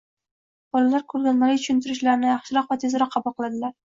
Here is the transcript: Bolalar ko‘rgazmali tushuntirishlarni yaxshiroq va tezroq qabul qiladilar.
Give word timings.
Bolalar 0.77 1.03
ko‘rgazmali 1.13 1.59
tushuntirishlarni 1.59 2.29
yaxshiroq 2.31 2.71
va 2.73 2.79
tezroq 2.87 3.13
qabul 3.17 3.39
qiladilar. 3.39 3.77